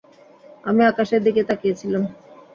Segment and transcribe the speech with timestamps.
[0.63, 2.03] আমি আকাশের দিকে তাকিয়েছিলাম।